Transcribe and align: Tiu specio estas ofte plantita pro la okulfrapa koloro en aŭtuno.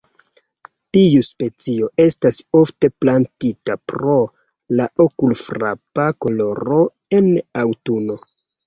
Tiu 0.95 1.21
specio 1.27 1.89
estas 2.05 2.41
ofte 2.61 2.91
plantita 3.05 3.77
pro 3.93 4.17
la 4.81 4.91
okulfrapa 5.09 6.11
koloro 6.27 6.85
en 7.21 7.33
aŭtuno. 7.67 8.23